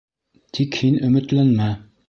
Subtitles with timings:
[0.59, 1.73] Тик һин өмөтләнмә!